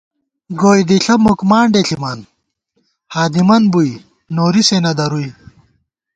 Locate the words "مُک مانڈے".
1.23-1.81